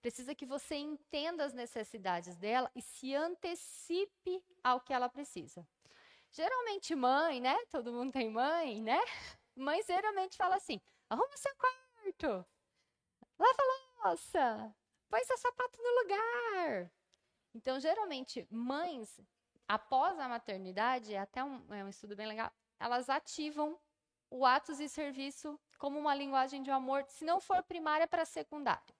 Precisa 0.00 0.34
que 0.34 0.46
você 0.46 0.76
entenda 0.76 1.44
as 1.44 1.52
necessidades 1.52 2.36
dela 2.36 2.70
e 2.74 2.82
se 2.82 3.14
antecipe 3.14 4.44
ao 4.62 4.80
que 4.80 4.92
ela 4.92 5.08
precisa. 5.08 5.66
Geralmente 6.30 6.94
mãe, 6.94 7.40
né? 7.40 7.56
Todo 7.66 7.92
mundo 7.92 8.12
tem 8.12 8.30
mãe, 8.30 8.82
né? 8.82 9.00
Mãe 9.54 9.82
geralmente 9.82 10.36
fala 10.36 10.56
assim: 10.56 10.80
arruma 11.08 11.36
seu 11.36 11.54
quarto, 11.56 12.46
lava 13.38 13.62
a 13.62 14.08
louça, 14.08 14.76
põe 15.08 15.24
seu 15.24 15.38
sapato 15.38 15.78
no 15.82 16.02
lugar. 16.02 16.92
Então, 17.54 17.80
geralmente, 17.80 18.46
mães, 18.50 19.18
após 19.68 20.18
a 20.18 20.28
maternidade, 20.28 21.14
é 21.14 21.18
até 21.18 21.42
um, 21.42 21.62
é 21.74 21.84
um 21.84 21.88
estudo 21.88 22.16
bem 22.16 22.26
legal, 22.26 22.50
elas 22.78 23.08
ativam 23.08 23.78
o 24.30 24.44
atos 24.44 24.80
e 24.80 24.88
serviço 24.88 25.58
como 25.78 25.98
uma 25.98 26.14
linguagem 26.14 26.62
de 26.62 26.70
amor, 26.70 27.04
se 27.08 27.24
não 27.24 27.40
for 27.40 27.62
primária 27.62 28.06
para 28.06 28.24
secundária. 28.24 28.94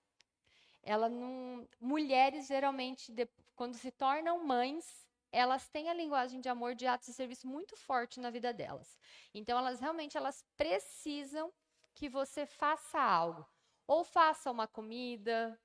Ela 0.83 1.09
não, 1.09 1.67
mulheres 1.79 2.47
geralmente 2.47 3.11
de, 3.11 3.27
quando 3.55 3.75
se 3.75 3.91
tornam 3.91 4.45
mães, 4.45 5.05
elas 5.31 5.67
têm 5.67 5.89
a 5.89 5.93
linguagem 5.93 6.39
de 6.39 6.47
amor 6.47 6.75
de 6.75 6.87
atos 6.87 7.09
e 7.09 7.13
serviço 7.13 7.47
muito 7.47 7.75
forte 7.75 8.19
na 8.19 8.29
vida 8.29 8.53
delas. 8.53 8.97
Então 9.33 9.57
elas 9.57 9.79
realmente 9.79 10.15
elas 10.15 10.43
precisam 10.55 11.51
que 11.93 12.07
você 12.07 12.45
faça 12.45 12.99
algo. 12.99 13.45
Ou 13.85 14.03
faça 14.03 14.51
uma 14.51 14.67
comida, 14.67 15.59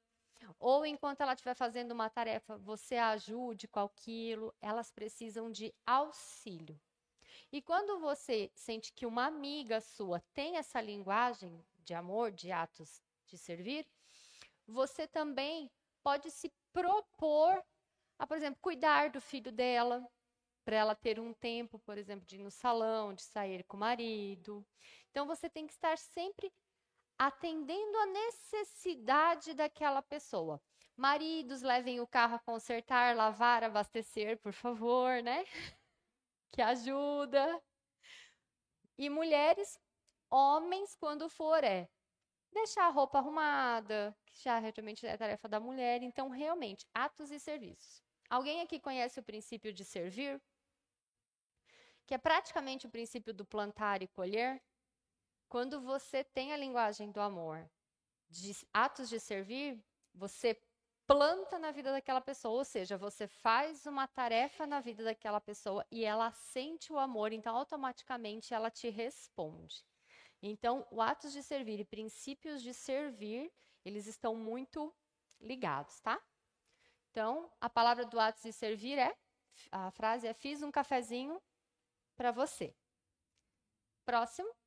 ou 0.58 0.84
enquanto 0.86 1.20
ela 1.20 1.34
estiver 1.34 1.54
fazendo 1.54 1.92
uma 1.92 2.10
tarefa, 2.10 2.56
você 2.58 2.96
ajude 2.96 3.68
com 3.68 3.80
aquilo, 3.80 4.54
elas 4.60 4.90
precisam 4.90 5.50
de 5.50 5.74
auxílio. 5.86 6.80
E 7.50 7.60
quando 7.60 8.00
você 8.00 8.50
sente 8.54 8.92
que 8.92 9.06
uma 9.06 9.26
amiga 9.26 9.80
sua 9.80 10.20
tem 10.32 10.56
essa 10.56 10.80
linguagem 10.80 11.64
de 11.84 11.94
amor, 11.94 12.30
de 12.30 12.50
atos 12.50 13.02
de 13.26 13.36
servir, 13.36 13.86
você 14.66 15.06
também 15.06 15.70
pode 16.02 16.30
se 16.30 16.52
propor 16.72 17.62
a, 18.18 18.26
por 18.26 18.36
exemplo, 18.36 18.58
cuidar 18.62 19.10
do 19.10 19.20
filho 19.20 19.50
dela, 19.50 20.06
para 20.64 20.76
ela 20.76 20.94
ter 20.94 21.18
um 21.18 21.32
tempo, 21.34 21.78
por 21.80 21.98
exemplo, 21.98 22.24
de 22.24 22.36
ir 22.36 22.38
no 22.38 22.50
salão, 22.50 23.14
de 23.14 23.22
sair 23.22 23.64
com 23.64 23.76
o 23.76 23.80
marido. 23.80 24.64
Então 25.10 25.26
você 25.26 25.48
tem 25.48 25.66
que 25.66 25.72
estar 25.72 25.98
sempre 25.98 26.52
atendendo 27.18 27.98
a 27.98 28.06
necessidade 28.06 29.54
daquela 29.54 30.02
pessoa. 30.02 30.60
Maridos, 30.96 31.62
levem 31.62 32.00
o 32.00 32.06
carro 32.06 32.36
a 32.36 32.38
consertar, 32.38 33.16
lavar, 33.16 33.64
abastecer, 33.64 34.38
por 34.38 34.52
favor, 34.52 35.22
né? 35.22 35.44
Que 36.54 36.60
ajuda. 36.60 37.62
E 38.98 39.08
mulheres, 39.08 39.78
homens, 40.30 40.94
quando 40.94 41.28
for, 41.30 41.64
é 41.64 41.88
deixar 42.52 42.84
a 42.86 42.90
roupa 42.90 43.18
arrumada, 43.18 44.14
que 44.26 44.42
já 44.42 44.58
realmente 44.58 45.06
é 45.06 45.16
tarefa 45.16 45.48
da 45.48 45.58
mulher. 45.58 46.02
Então, 46.02 46.28
realmente, 46.28 46.86
atos 46.94 47.30
e 47.30 47.40
serviços. 47.40 48.02
Alguém 48.28 48.60
aqui 48.60 48.78
conhece 48.78 49.18
o 49.18 49.22
princípio 49.22 49.72
de 49.72 49.84
servir? 49.84 50.40
Que 52.06 52.14
é 52.14 52.18
praticamente 52.18 52.86
o 52.86 52.90
princípio 52.90 53.32
do 53.32 53.44
plantar 53.44 54.02
e 54.02 54.08
colher? 54.08 54.62
Quando 55.52 55.82
você 55.82 56.24
tem 56.24 56.50
a 56.50 56.56
linguagem 56.56 57.10
do 57.10 57.20
amor, 57.20 57.70
de 58.30 58.56
atos 58.72 59.10
de 59.10 59.20
servir, 59.20 59.78
você 60.14 60.58
planta 61.06 61.58
na 61.58 61.70
vida 61.70 61.92
daquela 61.92 62.22
pessoa, 62.22 62.60
ou 62.60 62.64
seja, 62.64 62.96
você 62.96 63.28
faz 63.28 63.84
uma 63.84 64.08
tarefa 64.08 64.66
na 64.66 64.80
vida 64.80 65.04
daquela 65.04 65.42
pessoa 65.42 65.86
e 65.90 66.06
ela 66.06 66.32
sente 66.32 66.90
o 66.90 66.98
amor, 66.98 67.34
então 67.34 67.54
automaticamente 67.54 68.54
ela 68.54 68.70
te 68.70 68.88
responde. 68.88 69.84
Então, 70.40 70.86
o 70.90 71.02
atos 71.02 71.34
de 71.34 71.42
servir 71.42 71.78
e 71.80 71.84
princípios 71.84 72.62
de 72.62 72.72
servir, 72.72 73.52
eles 73.84 74.06
estão 74.06 74.34
muito 74.34 74.90
ligados, 75.38 76.00
tá? 76.00 76.18
Então, 77.10 77.52
a 77.60 77.68
palavra 77.68 78.06
do 78.06 78.18
atos 78.18 78.42
de 78.42 78.54
servir 78.54 78.98
é, 78.98 79.14
a 79.70 79.90
frase 79.90 80.26
é, 80.26 80.32
fiz 80.32 80.62
um 80.62 80.70
cafezinho 80.70 81.38
para 82.16 82.32
você. 82.32 82.74
Próximo. 84.06 84.61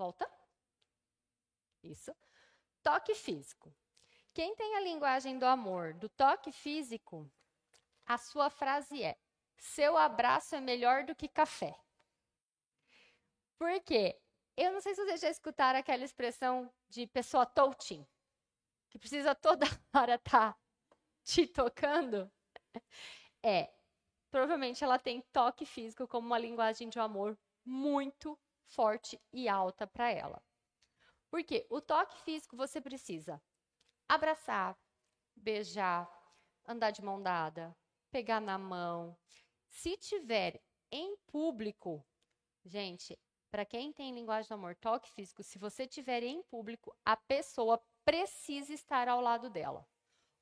Volta. 0.00 0.26
Isso. 1.82 2.10
Toque 2.82 3.14
físico. 3.14 3.70
Quem 4.32 4.56
tem 4.56 4.74
a 4.76 4.80
linguagem 4.80 5.38
do 5.38 5.44
amor, 5.44 5.92
do 5.92 6.08
toque 6.08 6.50
físico, 6.50 7.30
a 8.06 8.16
sua 8.16 8.48
frase 8.48 9.02
é: 9.02 9.18
seu 9.58 9.98
abraço 9.98 10.54
é 10.54 10.60
melhor 10.60 11.04
do 11.04 11.14
que 11.14 11.28
café. 11.28 11.78
Por 13.58 13.78
quê? 13.82 14.18
Eu 14.56 14.72
não 14.72 14.80
sei 14.80 14.94
se 14.94 15.04
vocês 15.04 15.20
já 15.20 15.28
escutaram 15.28 15.78
aquela 15.78 16.02
expressão 16.02 16.72
de 16.88 17.06
pessoa 17.06 17.44
touching, 17.44 18.06
que 18.88 18.98
precisa 18.98 19.34
toda 19.34 19.66
hora 19.94 20.14
estar 20.14 20.54
tá 20.54 20.58
te 21.22 21.46
tocando. 21.46 22.32
É, 23.42 23.70
provavelmente 24.30 24.82
ela 24.82 24.98
tem 24.98 25.20
toque 25.30 25.66
físico 25.66 26.08
como 26.08 26.26
uma 26.26 26.38
linguagem 26.38 26.88
de 26.88 26.98
amor 26.98 27.38
muito 27.66 28.38
forte 28.70 29.20
e 29.32 29.48
alta 29.48 29.86
para 29.86 30.10
ela. 30.10 30.42
Porque 31.30 31.66
o 31.70 31.80
toque 31.80 32.18
físico 32.22 32.56
você 32.56 32.80
precisa 32.80 33.40
abraçar, 34.08 34.76
beijar, 35.36 36.08
andar 36.66 36.90
de 36.90 37.02
mão 37.02 37.22
dada, 37.22 37.76
pegar 38.10 38.40
na 38.40 38.58
mão. 38.58 39.16
Se 39.68 39.96
tiver 39.96 40.60
em 40.90 41.16
público, 41.28 42.04
gente, 42.64 43.16
para 43.50 43.64
quem 43.64 43.92
tem 43.92 44.12
linguagem 44.12 44.48
do 44.48 44.54
amor, 44.54 44.74
toque 44.76 45.10
físico, 45.10 45.42
se 45.42 45.58
você 45.58 45.86
tiver 45.86 46.22
em 46.22 46.42
público, 46.42 46.96
a 47.04 47.16
pessoa 47.16 47.80
precisa 48.04 48.72
estar 48.72 49.08
ao 49.08 49.20
lado 49.20 49.48
dela 49.48 49.86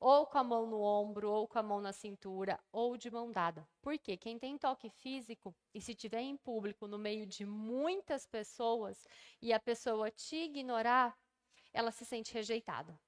ou 0.00 0.26
com 0.26 0.38
a 0.38 0.45
mão 0.45 0.67
no 0.67 0.81
ombro, 0.81 1.31
ou 1.31 1.49
com 1.49 1.59
a 1.59 1.62
mão 1.62 1.81
na 1.81 1.93
cintura, 1.93 2.59
ou 2.71 2.97
de 2.97 3.11
mão 3.11 3.31
dada. 3.33 3.69
Porque 3.81 4.17
quem 4.17 4.38
tem 4.38 4.57
toque 4.59 4.88
físico 4.88 5.55
e 5.75 5.81
se 5.81 5.95
tiver 5.95 6.21
em 6.21 6.37
público 6.37 6.87
no 6.87 6.99
meio 6.99 7.26
de 7.26 7.45
muitas 7.45 8.26
pessoas 8.26 9.07
e 9.43 9.52
a 9.52 9.61
pessoa 9.61 10.11
te 10.11 10.37
ignorar, 10.37 11.17
ela 11.73 11.90
se 11.90 12.05
sente 12.05 12.33
rejeitada. 12.33 12.99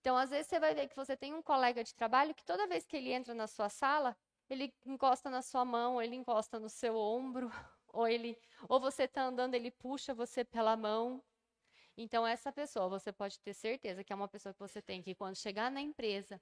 Então, 0.00 0.16
às 0.16 0.30
vezes, 0.30 0.48
você 0.48 0.58
vai 0.58 0.74
ver 0.74 0.88
que 0.88 0.96
você 0.96 1.16
tem 1.16 1.32
um 1.32 1.42
colega 1.42 1.84
de 1.84 1.94
trabalho 1.94 2.34
que 2.34 2.44
toda 2.44 2.66
vez 2.66 2.84
que 2.84 2.96
ele 2.96 3.12
entra 3.12 3.34
na 3.34 3.46
sua 3.46 3.68
sala, 3.68 4.16
ele 4.50 4.74
encosta 4.84 5.30
na 5.30 5.42
sua 5.42 5.64
mão, 5.64 6.02
ele 6.02 6.16
encosta 6.16 6.58
no 6.58 6.68
seu 6.68 6.96
ombro, 6.96 7.48
ou 7.86 8.08
ele, 8.08 8.36
ou 8.68 8.80
você 8.80 9.04
está 9.04 9.22
andando, 9.22 9.54
ele 9.54 9.70
puxa 9.70 10.12
você 10.12 10.44
pela 10.44 10.76
mão. 10.76 11.22
Então, 11.96 12.26
essa 12.26 12.50
pessoa, 12.52 12.88
você 12.88 13.12
pode 13.12 13.38
ter 13.40 13.54
certeza 13.54 14.02
que 14.02 14.12
é 14.12 14.16
uma 14.16 14.28
pessoa 14.28 14.52
que 14.52 14.60
você 14.60 14.80
tem 14.80 15.02
que, 15.02 15.14
quando 15.14 15.36
chegar 15.36 15.70
na 15.70 15.80
empresa, 15.80 16.40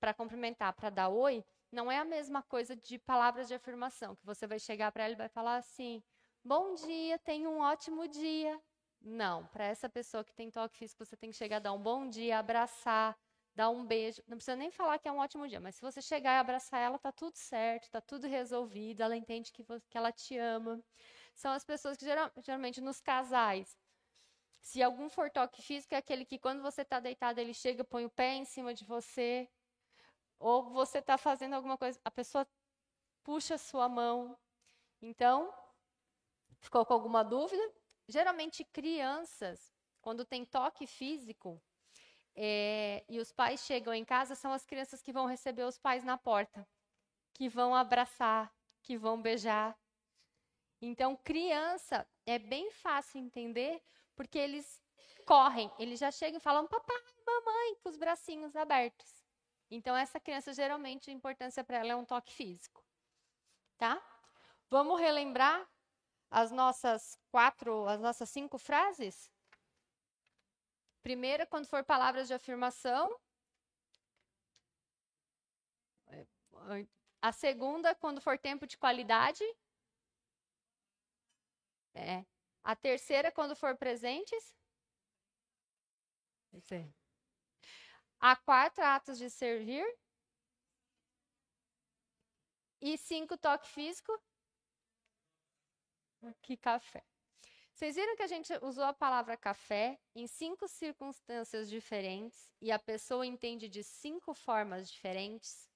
para 0.00 0.14
cumprimentar, 0.14 0.72
para 0.72 0.90
dar 0.90 1.08
oi, 1.08 1.44
não 1.70 1.90
é 1.90 1.98
a 1.98 2.04
mesma 2.04 2.42
coisa 2.42 2.74
de 2.74 2.98
palavras 2.98 3.48
de 3.48 3.54
afirmação, 3.54 4.16
que 4.16 4.24
você 4.24 4.46
vai 4.46 4.58
chegar 4.58 4.90
para 4.92 5.04
ela 5.04 5.12
e 5.12 5.16
vai 5.16 5.28
falar 5.28 5.56
assim: 5.56 6.02
bom 6.42 6.74
dia, 6.74 7.18
tenha 7.18 7.48
um 7.48 7.60
ótimo 7.60 8.08
dia. 8.08 8.60
Não, 9.00 9.46
para 9.46 9.64
essa 9.64 9.88
pessoa 9.88 10.24
que 10.24 10.34
tem 10.34 10.50
toque 10.50 10.76
físico, 10.76 11.04
você 11.04 11.16
tem 11.16 11.30
que 11.30 11.36
chegar, 11.36 11.60
dar 11.60 11.72
um 11.72 11.80
bom 11.80 12.08
dia, 12.08 12.38
abraçar, 12.38 13.16
dar 13.54 13.70
um 13.70 13.84
beijo. 13.84 14.22
Não 14.26 14.36
precisa 14.36 14.56
nem 14.56 14.70
falar 14.70 14.98
que 14.98 15.08
é 15.08 15.12
um 15.12 15.18
ótimo 15.18 15.46
dia, 15.46 15.60
mas 15.60 15.76
se 15.76 15.82
você 15.82 16.02
chegar 16.02 16.34
e 16.34 16.38
abraçar 16.38 16.80
ela, 16.80 16.98
tá 16.98 17.12
tudo 17.12 17.36
certo, 17.36 17.90
tá 17.90 18.00
tudo 18.00 18.26
resolvido, 18.26 19.02
ela 19.02 19.16
entende 19.16 19.52
que, 19.52 19.64
que 19.88 19.98
ela 19.98 20.10
te 20.10 20.36
ama. 20.36 20.82
São 21.34 21.52
as 21.52 21.64
pessoas 21.64 21.96
que 21.96 22.04
geral, 22.04 22.30
geralmente 22.44 22.80
nos 22.80 23.00
casais, 23.00 23.76
se 24.60 24.82
algum 24.82 25.08
for 25.08 25.30
toque 25.30 25.62
físico, 25.62 25.94
é 25.94 25.98
aquele 25.98 26.24
que 26.24 26.38
quando 26.38 26.62
você 26.62 26.82
está 26.82 27.00
deitado, 27.00 27.40
ele 27.40 27.54
chega, 27.54 27.84
põe 27.84 28.04
o 28.04 28.10
pé 28.10 28.34
em 28.34 28.44
cima 28.44 28.74
de 28.74 28.84
você, 28.84 29.48
ou 30.38 30.70
você 30.70 30.98
está 30.98 31.16
fazendo 31.18 31.54
alguma 31.54 31.76
coisa, 31.76 31.98
a 32.04 32.10
pessoa 32.10 32.46
puxa 33.22 33.54
a 33.54 33.58
sua 33.58 33.88
mão. 33.88 34.38
Então, 35.00 35.52
ficou 36.60 36.84
com 36.84 36.92
alguma 36.92 37.22
dúvida? 37.22 37.62
Geralmente, 38.06 38.64
crianças, 38.64 39.72
quando 40.00 40.24
tem 40.24 40.44
toque 40.44 40.86
físico 40.86 41.60
é, 42.34 43.04
e 43.08 43.18
os 43.18 43.32
pais 43.32 43.60
chegam 43.60 43.92
em 43.92 44.04
casa, 44.04 44.34
são 44.34 44.52
as 44.52 44.64
crianças 44.64 45.02
que 45.02 45.12
vão 45.12 45.26
receber 45.26 45.64
os 45.64 45.78
pais 45.78 46.04
na 46.04 46.16
porta, 46.16 46.66
que 47.34 47.48
vão 47.48 47.74
abraçar, 47.74 48.52
que 48.82 48.96
vão 48.96 49.20
beijar. 49.20 49.76
Então, 50.80 51.16
criança 51.16 52.06
é 52.24 52.38
bem 52.38 52.70
fácil 52.70 53.20
entender, 53.20 53.82
porque 54.18 54.36
eles 54.36 54.82
correm, 55.24 55.70
eles 55.78 56.00
já 56.00 56.10
chegam 56.10 56.38
e 56.38 56.42
falam 56.42 56.66
papai, 56.66 56.96
mamãe, 57.24 57.76
com 57.76 57.88
os 57.88 57.96
bracinhos 57.96 58.56
abertos. 58.56 59.24
Então, 59.70 59.96
essa 59.96 60.18
criança, 60.18 60.52
geralmente, 60.52 61.08
a 61.08 61.12
importância 61.12 61.62
para 61.62 61.78
ela 61.78 61.92
é 61.92 61.96
um 61.96 62.04
toque 62.04 62.32
físico. 62.32 62.84
Tá? 63.76 64.02
Vamos 64.68 64.98
relembrar 64.98 65.70
as 66.28 66.50
nossas 66.50 67.16
quatro, 67.30 67.86
as 67.86 68.00
nossas 68.00 68.28
cinco 68.28 68.58
frases? 68.58 69.30
Primeira, 71.00 71.46
quando 71.46 71.68
for 71.68 71.84
palavras 71.84 72.26
de 72.26 72.34
afirmação. 72.34 73.16
A 77.22 77.30
segunda, 77.30 77.94
quando 77.94 78.20
for 78.20 78.36
tempo 78.36 78.66
de 78.66 78.76
qualidade. 78.76 79.44
É. 81.94 82.26
A 82.68 82.76
terceira, 82.76 83.32
quando 83.32 83.56
for 83.56 83.78
presentes. 83.78 84.54
A 88.20 88.36
quarta, 88.36 88.94
atos 88.94 89.16
de 89.16 89.30
servir. 89.30 89.86
E 92.78 92.98
cinco, 92.98 93.38
toque 93.38 93.66
físico. 93.68 94.12
Que 96.42 96.58
café. 96.58 97.02
Vocês 97.72 97.96
viram 97.96 98.14
que 98.16 98.22
a 98.22 98.26
gente 98.26 98.52
usou 98.60 98.84
a 98.84 98.92
palavra 98.92 99.34
café 99.34 99.98
em 100.14 100.26
cinco 100.26 100.68
circunstâncias 100.68 101.70
diferentes 101.70 102.50
e 102.60 102.70
a 102.70 102.78
pessoa 102.78 103.24
entende 103.24 103.66
de 103.66 103.82
cinco 103.82 104.34
formas 104.34 104.90
diferentes? 104.90 105.70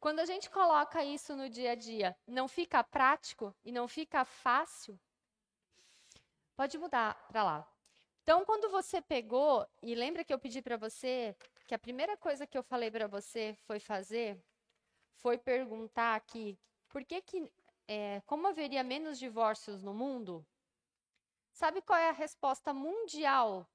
Quando 0.00 0.18
a 0.18 0.26
gente 0.26 0.50
coloca 0.50 1.04
isso 1.04 1.36
no 1.36 1.48
dia 1.48 1.70
a 1.70 1.76
dia, 1.76 2.18
não 2.26 2.48
fica 2.48 2.82
prático 2.82 3.54
e 3.62 3.70
não 3.70 3.86
fica 3.86 4.24
fácil? 4.24 4.98
Pode 6.54 6.78
mudar 6.78 7.14
para 7.28 7.42
lá. 7.42 7.68
Então, 8.22 8.44
quando 8.44 8.70
você 8.70 9.00
pegou, 9.02 9.66
e 9.82 9.94
lembra 9.94 10.24
que 10.24 10.32
eu 10.32 10.38
pedi 10.38 10.62
para 10.62 10.76
você 10.76 11.36
que 11.66 11.74
a 11.74 11.78
primeira 11.78 12.16
coisa 12.16 12.46
que 12.46 12.56
eu 12.56 12.62
falei 12.62 12.90
para 12.90 13.08
você 13.08 13.54
foi 13.66 13.80
fazer, 13.80 14.40
foi 15.16 15.38
perguntar 15.38 16.14
aqui, 16.14 16.58
por 16.88 17.04
que 17.04 17.20
que 17.20 17.52
é, 17.88 18.20
como 18.26 18.46
haveria 18.46 18.84
menos 18.84 19.18
divórcios 19.18 19.82
no 19.82 19.92
mundo, 19.92 20.46
sabe 21.52 21.82
qual 21.82 21.98
é 21.98 22.10
a 22.10 22.12
resposta 22.12 22.72
mundial? 22.72 23.68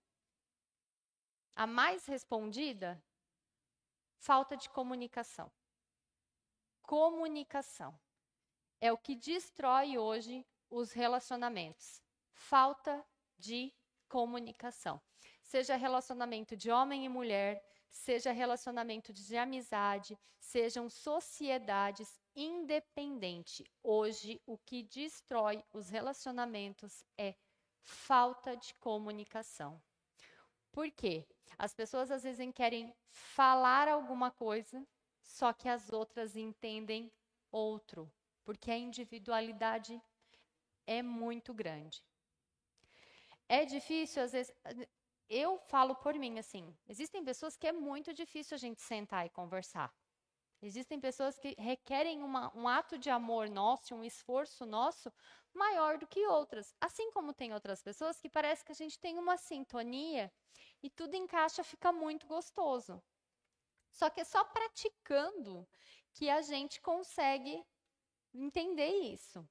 A 1.56 1.68
mais 1.68 2.06
respondida? 2.06 3.04
Falta 4.18 4.56
de 4.56 4.70
comunicação. 4.70 5.52
Comunicação 6.84 8.00
é 8.80 8.92
o 8.94 8.98
que 8.98 9.16
destrói 9.16 9.98
hoje 9.98 10.46
os 10.70 10.92
relacionamentos. 10.92 12.07
Falta 12.40 13.04
de 13.38 13.74
comunicação. 14.08 15.02
Seja 15.42 15.76
relacionamento 15.76 16.56
de 16.56 16.70
homem 16.70 17.04
e 17.04 17.10
mulher, 17.10 17.62
seja 17.90 18.32
relacionamento 18.32 19.12
de 19.12 19.36
amizade, 19.36 20.18
sejam 20.40 20.88
sociedades 20.88 22.22
independente. 22.36 23.66
Hoje, 23.84 24.40
o 24.46 24.58
que 24.58 24.84
destrói 24.84 25.64
os 25.74 25.90
relacionamentos 25.90 27.04
é 27.18 27.36
falta 27.82 28.56
de 28.56 28.74
comunicação. 28.76 29.82
Por 30.72 30.92
quê? 30.92 31.26
As 31.58 31.74
pessoas 31.74 32.12
às 32.12 32.24
vezes 32.24 32.54
querem 32.54 32.96
falar 33.10 33.88
alguma 33.88 34.30
coisa, 34.30 34.88
só 35.24 35.52
que 35.52 35.68
as 35.68 35.92
outras 35.92 36.36
entendem 36.38 37.12
outro, 37.52 38.10
porque 38.46 38.70
a 38.70 38.78
individualidade 38.78 40.00
é 40.86 41.02
muito 41.02 41.54
grande. 41.54 42.06
É 43.50 43.66
difícil, 43.66 44.24
às 44.24 44.32
vezes, 44.32 44.54
eu 45.30 45.58
falo 45.60 45.96
por 45.96 46.14
mim 46.16 46.38
assim, 46.40 46.76
existem 46.88 47.24
pessoas 47.24 47.56
que 47.56 47.68
é 47.68 47.72
muito 47.72 48.14
difícil 48.14 48.56
a 48.56 48.58
gente 48.58 48.82
sentar 48.82 49.26
e 49.26 49.30
conversar. 49.30 49.94
Existem 50.62 51.00
pessoas 51.00 51.38
que 51.38 51.56
requerem 51.58 52.24
uma, 52.24 52.52
um 52.58 52.68
ato 52.68 52.98
de 52.98 53.10
amor 53.10 53.48
nosso, 53.50 53.94
um 53.94 54.04
esforço 54.04 54.66
nosso 54.66 55.14
maior 55.54 55.98
do 55.98 56.08
que 56.08 56.26
outras. 56.26 56.74
Assim 56.82 57.12
como 57.12 57.34
tem 57.34 57.54
outras 57.54 57.84
pessoas 57.84 58.20
que 58.20 58.28
parece 58.28 58.66
que 58.66 58.72
a 58.72 58.76
gente 58.76 59.00
tem 59.00 59.20
uma 59.20 59.38
sintonia 59.38 60.34
e 60.82 60.90
tudo 60.90 61.16
encaixa, 61.16 61.64
fica 61.64 61.92
muito 61.92 62.26
gostoso. 62.26 63.02
Só 63.92 64.10
que 64.10 64.22
é 64.22 64.24
só 64.24 64.44
praticando 64.44 65.68
que 66.14 66.30
a 66.30 66.42
gente 66.42 66.82
consegue 66.82 67.64
entender 68.34 68.90
isso. 68.90 69.48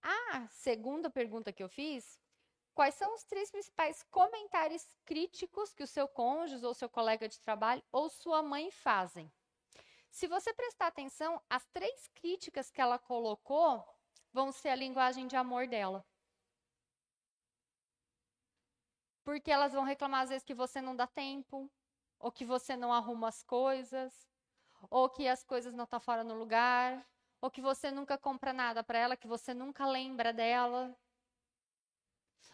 A 0.00 0.46
segunda 0.48 1.10
pergunta 1.10 1.52
que 1.52 1.62
eu 1.62 1.68
fiz 1.68 2.20
Quais 2.78 2.94
são 2.94 3.12
os 3.12 3.24
três 3.24 3.50
principais 3.50 4.04
comentários 4.04 4.86
críticos 5.04 5.74
que 5.74 5.82
o 5.82 5.86
seu 5.88 6.06
cônjuge 6.06 6.64
ou 6.64 6.72
seu 6.72 6.88
colega 6.88 7.28
de 7.28 7.40
trabalho 7.40 7.82
ou 7.90 8.08
sua 8.08 8.40
mãe 8.40 8.70
fazem? 8.70 9.32
Se 10.08 10.28
você 10.28 10.54
prestar 10.54 10.86
atenção, 10.86 11.42
as 11.50 11.66
três 11.72 12.06
críticas 12.14 12.70
que 12.70 12.80
ela 12.80 12.96
colocou 12.96 13.84
vão 14.32 14.52
ser 14.52 14.68
a 14.68 14.76
linguagem 14.76 15.26
de 15.26 15.34
amor 15.34 15.66
dela. 15.66 16.06
Porque 19.24 19.50
elas 19.50 19.72
vão 19.72 19.82
reclamar 19.82 20.20
às 20.20 20.28
vezes 20.28 20.44
que 20.44 20.54
você 20.54 20.80
não 20.80 20.94
dá 20.94 21.08
tempo, 21.08 21.68
ou 22.16 22.30
que 22.30 22.44
você 22.44 22.76
não 22.76 22.92
arruma 22.92 23.26
as 23.26 23.42
coisas, 23.42 24.30
ou 24.88 25.10
que 25.10 25.26
as 25.26 25.42
coisas 25.42 25.74
não 25.74 25.82
estão 25.82 25.98
tá 25.98 26.04
fora 26.04 26.22
no 26.22 26.38
lugar, 26.38 27.04
ou 27.40 27.50
que 27.50 27.60
você 27.60 27.90
nunca 27.90 28.16
compra 28.16 28.52
nada 28.52 28.84
para 28.84 29.00
ela, 29.00 29.16
que 29.16 29.26
você 29.26 29.52
nunca 29.52 29.84
lembra 29.84 30.32
dela. 30.32 30.96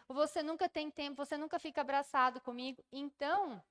Você 0.09 0.43
nunca 0.43 0.69
tem 0.69 0.91
tempo, 0.91 1.25
você 1.25 1.37
nunca 1.37 1.59
fica 1.59 1.81
abraçado 1.81 2.41
comigo. 2.41 2.85
Então, 2.93 3.63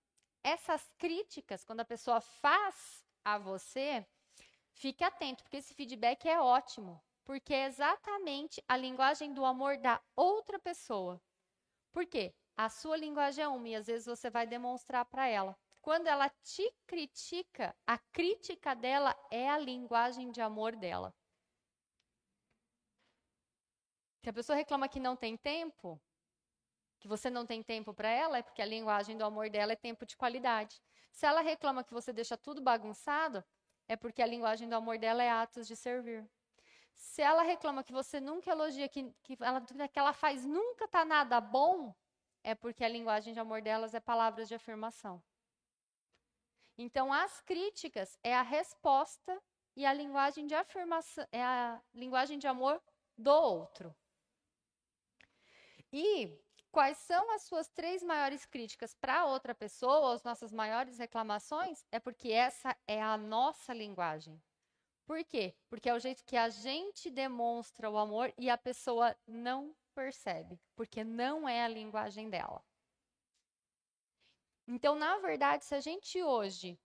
essas 0.44 0.94
críticas, 0.98 1.64
quando 1.64 1.82
a 1.82 1.86
pessoa 1.86 2.20
faz 2.20 3.06
a 3.24 3.38
você, 3.38 4.06
fique 4.74 5.04
atento, 5.04 5.44
porque 5.44 5.58
esse 5.58 5.74
feedback 5.74 6.28
é 6.28 6.40
ótimo, 6.40 7.02
porque 7.24 7.54
é 7.54 7.66
exatamente 7.66 8.64
a 8.68 8.76
linguagem 8.76 9.34
do 9.34 9.46
amor 9.46 9.78
da 9.78 10.02
outra 10.16 10.60
pessoa. 10.60 11.22
Por 11.92 12.06
quê? 12.06 12.34
A 12.58 12.70
sua 12.70 12.98
linguagem 12.98 13.44
é 13.44 13.48
uma 13.48 13.70
e 13.70 13.76
às 13.76 13.88
vezes 13.88 14.06
você 14.06 14.30
vai 14.30 14.46
demonstrar 14.46 15.06
para 15.06 15.28
ela. 15.28 15.58
Quando 15.82 16.08
ela 16.08 16.30
te 16.30 16.74
critica, 16.88 17.76
a 17.86 17.98
crítica 17.98 18.76
dela 18.76 19.16
é 19.30 19.50
a 19.50 19.58
linguagem 19.58 20.32
de 20.32 20.42
amor 20.42 20.76
dela. 20.76 21.14
Se 24.22 24.30
a 24.30 24.34
pessoa 24.34 24.56
reclama 24.56 24.88
que 24.88 25.00
não 25.00 25.18
tem 25.18 25.36
tempo, 25.36 26.02
que 27.04 27.08
você 27.10 27.30
não 27.30 27.46
tem 27.46 27.62
tempo 27.62 27.94
para 27.94 28.08
ela, 28.08 28.38
é 28.38 28.42
porque 28.42 28.62
a 28.62 28.66
linguagem 28.66 29.18
do 29.18 29.26
amor 29.26 29.50
dela 29.50 29.74
é 29.74 29.76
tempo 29.76 30.06
de 30.06 30.16
qualidade. 30.16 30.82
Se 31.12 31.26
ela 31.26 31.42
reclama 31.42 31.84
que 31.84 31.94
você 31.94 32.14
deixa 32.14 32.38
tudo 32.38 32.62
bagunçado, 32.62 33.44
é 33.90 33.98
porque 33.98 34.22
a 34.22 34.26
linguagem 34.26 34.70
do 34.70 34.76
amor 34.76 34.98
dela 34.98 35.22
é 35.22 35.30
atos 35.30 35.68
de 35.68 35.76
servir. 35.76 36.26
Se 36.96 37.22
ela 37.22 37.44
reclama 37.44 37.84
que 37.84 37.92
você 37.92 38.22
nunca 38.22 38.52
elogia, 38.52 38.88
que, 38.88 39.14
que, 39.22 39.38
ela, 39.42 39.60
que 39.90 40.00
ela 40.00 40.14
faz 40.14 40.46
nunca 40.46 40.88
tá 40.88 41.04
nada 41.04 41.42
bom, 41.42 41.94
é 42.42 42.56
porque 42.56 42.86
a 42.86 42.88
linguagem 42.88 43.34
de 43.34 43.40
amor 43.42 43.62
delas 43.62 43.94
é 43.94 44.00
palavras 44.00 44.48
de 44.48 44.56
afirmação. 44.56 45.22
Então, 46.78 47.12
as 47.12 47.42
críticas 47.42 48.18
é 48.24 48.34
a 48.34 48.42
resposta 48.42 49.44
e 49.76 49.86
a 49.86 49.92
linguagem 49.92 50.48
de 50.48 50.56
afirmação, 50.56 51.28
é 51.34 51.44
a 51.44 51.82
linguagem 51.94 52.40
de 52.40 52.48
amor 52.48 52.82
do 53.18 53.30
outro. 53.30 53.94
E 55.92 56.43
quais 56.74 56.98
são 56.98 57.32
as 57.32 57.44
suas 57.44 57.70
três 57.70 58.02
maiores 58.02 58.48
críticas 58.48 58.96
para 58.96 59.26
outra 59.26 59.54
pessoa, 59.54 60.16
as 60.16 60.24
nossas 60.24 60.52
maiores 60.52 60.98
reclamações? 60.98 61.86
É 61.92 62.00
porque 62.00 62.32
essa 62.32 62.76
é 62.88 63.00
a 63.00 63.16
nossa 63.16 63.72
linguagem. 63.74 64.42
Por 65.06 65.24
quê? 65.24 65.54
Porque 65.70 65.88
é 65.88 65.94
o 65.94 66.00
jeito 66.00 66.26
que 66.26 66.36
a 66.36 66.50
gente 66.50 67.12
demonstra 67.12 67.92
o 67.92 67.98
amor 67.98 68.34
e 68.40 68.50
a 68.50 68.58
pessoa 68.58 69.16
não 69.28 69.76
percebe, 69.94 70.60
porque 70.76 71.04
não 71.04 71.48
é 71.48 71.64
a 71.64 71.68
linguagem 71.68 72.28
dela. 72.28 72.66
Então, 74.68 74.96
na 74.96 75.20
verdade, 75.20 75.64
se 75.66 75.76
a 75.76 75.80
gente 75.80 76.24
hoje 76.24 76.80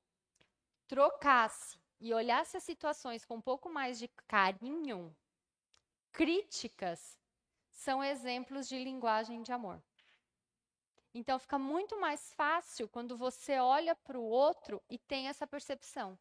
trocasse 0.86 1.80
e 1.98 2.12
olhasse 2.12 2.58
as 2.58 2.62
situações 2.62 3.24
com 3.24 3.36
um 3.36 3.40
pouco 3.40 3.70
mais 3.70 3.98
de 3.98 4.08
carinho, 4.26 5.16
críticas 6.12 7.18
são 7.78 8.02
exemplos 8.02 8.68
de 8.68 8.76
linguagem 8.76 9.40
de 9.40 9.52
amor. 9.52 9.80
Então 11.14 11.38
fica 11.38 11.56
muito 11.56 11.98
mais 12.00 12.32
fácil 12.34 12.88
quando 12.88 13.16
você 13.16 13.56
olha 13.60 13.94
para 13.94 14.18
o 14.18 14.24
outro 14.24 14.82
e 14.90 14.98
tem 14.98 15.28
essa 15.28 15.46
percepção. 15.46 16.18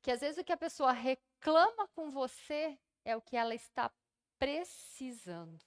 Que 0.00 0.10
às 0.10 0.20
vezes 0.20 0.38
o 0.38 0.44
que 0.44 0.52
a 0.52 0.56
pessoa 0.56 0.92
reclama 0.92 1.86
com 1.88 2.10
você 2.10 2.78
é 3.04 3.14
o 3.14 3.20
que 3.20 3.36
ela 3.36 3.54
está 3.54 3.92
precisando. 4.38 5.62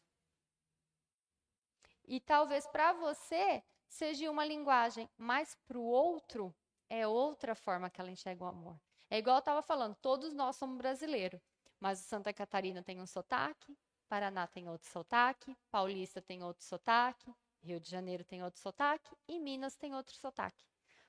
E 2.06 2.20
talvez 2.20 2.66
para 2.66 2.94
você 2.94 3.64
seja 3.88 4.30
uma 4.30 4.44
linguagem, 4.44 5.08
mas 5.16 5.56
para 5.68 5.78
o 5.78 5.84
outro 5.84 6.54
é 6.90 7.08
outra 7.08 7.54
forma 7.54 7.92
que 7.92 8.02
ela 8.02 8.10
enxerga 8.10 8.44
o 8.44 8.48
amor. 8.48 8.82
É 9.08 9.20
igual 9.20 9.36
eu 9.36 9.40
estava 9.40 9.62
falando, 9.62 9.96
todos 10.02 10.34
nós 10.34 10.56
somos 10.56 10.78
brasileiros, 10.78 11.40
mas 11.80 12.00
Santa 12.00 12.34
Catarina 12.34 12.82
tem 12.82 13.00
um 13.00 13.06
sotaque, 13.06 13.78
Paraná 14.14 14.46
tem 14.46 14.70
outro 14.70 14.88
sotaque, 14.88 15.58
Paulista 15.72 16.22
tem 16.22 16.44
outro 16.44 16.64
sotaque, 16.64 17.34
Rio 17.64 17.80
de 17.80 17.90
Janeiro 17.90 18.24
tem 18.24 18.44
outro 18.44 18.62
sotaque 18.62 19.18
e 19.28 19.40
Minas 19.40 19.76
tem 19.76 19.96
outro 19.96 20.14
sotaque. 20.14 20.64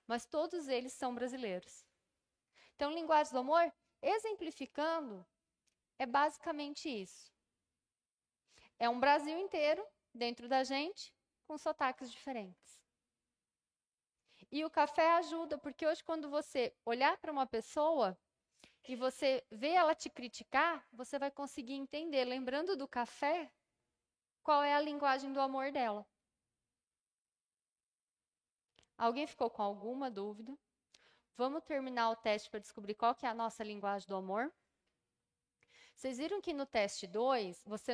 Mas 0.06 0.24
todos 0.24 0.68
eles 0.68 0.94
são 0.94 1.14
brasileiros. 1.14 1.84
Então, 2.74 2.94
linguagem 2.94 3.30
do 3.34 3.40
amor, 3.40 3.70
exemplificando, 4.00 5.22
é 5.98 6.06
basicamente 6.06 6.88
isso. 6.88 7.30
É 8.78 8.88
um 8.88 8.98
Brasil 8.98 9.36
inteiro 9.38 9.86
dentro 10.14 10.48
da 10.48 10.64
gente 10.64 11.12
com 11.44 11.58
sotaques 11.58 12.10
diferentes. 12.10 12.80
E 14.50 14.64
o 14.64 14.70
café 14.70 15.10
ajuda, 15.16 15.58
porque 15.58 15.86
hoje, 15.86 16.02
quando 16.02 16.30
você 16.30 16.74
olhar 16.86 17.18
para 17.18 17.30
uma 17.30 17.46
pessoa 17.46 18.18
e 18.86 18.94
você 18.94 19.44
vê 19.50 19.70
ela 19.70 19.94
te 19.94 20.08
criticar, 20.08 20.86
você 20.92 21.18
vai 21.18 21.30
conseguir 21.30 21.74
entender, 21.74 22.24
lembrando 22.24 22.76
do 22.76 22.86
café, 22.86 23.50
qual 24.42 24.62
é 24.62 24.74
a 24.74 24.80
linguagem 24.80 25.32
do 25.32 25.40
amor 25.40 25.72
dela. 25.72 26.06
Alguém 28.96 29.26
ficou 29.26 29.50
com 29.50 29.62
alguma 29.62 30.10
dúvida? 30.10 30.56
Vamos 31.36 31.64
terminar 31.64 32.10
o 32.10 32.16
teste 32.16 32.48
para 32.48 32.60
descobrir 32.60 32.94
qual 32.94 33.14
que 33.14 33.26
é 33.26 33.28
a 33.28 33.34
nossa 33.34 33.64
linguagem 33.64 34.06
do 34.06 34.14
amor? 34.14 34.52
Vocês 35.94 36.18
viram 36.18 36.40
que 36.40 36.52
no 36.52 36.66
teste 36.66 37.06
2, 37.06 37.64
você 37.64 37.92